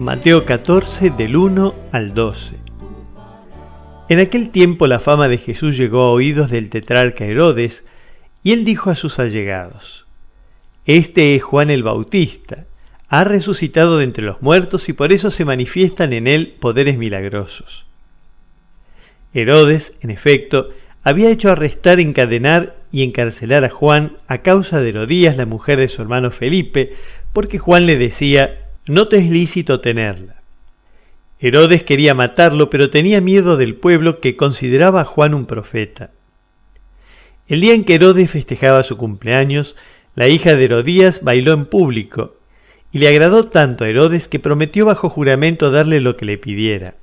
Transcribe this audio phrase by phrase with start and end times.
[0.00, 2.56] Mateo 14 del 1 al 12.
[4.08, 7.84] En aquel tiempo la fama de Jesús llegó a oídos del tetrarca Herodes,
[8.42, 10.06] y él dijo a sus allegados,
[10.86, 12.64] Este es Juan el Bautista,
[13.10, 17.84] ha resucitado de entre los muertos y por eso se manifiestan en él poderes milagrosos.
[19.34, 20.70] Herodes, en efecto,
[21.02, 25.88] había hecho arrestar, encadenar y encarcelar a Juan a causa de Herodías, la mujer de
[25.88, 26.94] su hermano Felipe,
[27.34, 30.36] porque Juan le decía, no te es lícito tenerla.
[31.38, 36.10] Herodes quería matarlo, pero tenía miedo del pueblo que consideraba a Juan un profeta.
[37.48, 39.74] El día en que Herodes festejaba su cumpleaños,
[40.14, 42.36] la hija de Herodías bailó en público,
[42.92, 46.94] y le agradó tanto a Herodes que prometió bajo juramento darle lo que le pidiera.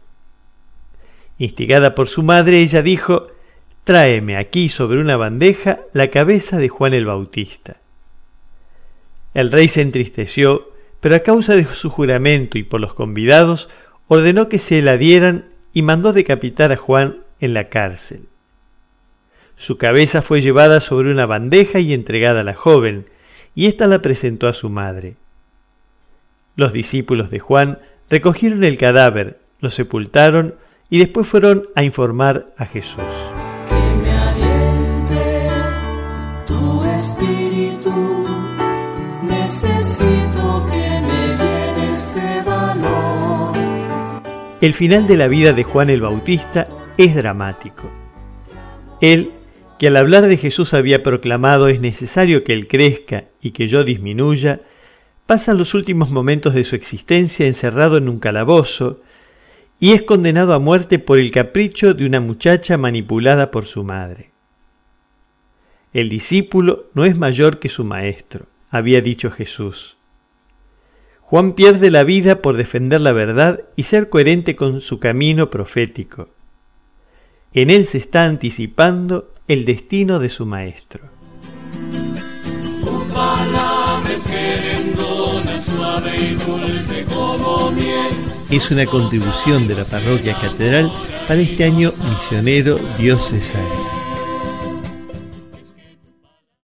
[1.39, 3.27] Instigada por su madre, ella dijo,
[3.83, 7.77] Tráeme aquí sobre una bandeja la cabeza de Juan el Bautista.
[9.33, 10.71] El rey se entristeció
[11.07, 13.69] pero a causa de su juramento y por los convidados,
[14.09, 18.23] ordenó que se la dieran y mandó decapitar a Juan en la cárcel.
[19.55, 23.05] Su cabeza fue llevada sobre una bandeja y entregada a la joven,
[23.55, 25.15] y ésta la presentó a su madre.
[26.57, 30.55] Los discípulos de Juan recogieron el cadáver, lo sepultaron
[30.89, 32.99] y después fueron a informar a Jesús.
[36.45, 38.25] tu espíritu,
[39.23, 40.26] necesito
[44.59, 47.91] El final de la vida de Juan el Bautista es dramático.
[49.01, 49.31] Él,
[49.77, 53.83] que al hablar de Jesús había proclamado es necesario que Él crezca y que yo
[53.83, 54.61] disminuya,
[55.27, 58.99] pasa los últimos momentos de su existencia encerrado en un calabozo
[59.79, 64.31] y es condenado a muerte por el capricho de una muchacha manipulada por su madre.
[65.93, 69.97] El discípulo no es mayor que su maestro, había dicho Jesús.
[71.29, 76.29] Juan pierde la vida por defender la verdad y ser coherente con su camino profético.
[77.51, 81.01] En él se está anticipando el destino de su maestro.
[88.49, 90.89] Es una contribución de la parroquia catedral
[91.27, 93.96] para este año misionero diocesano.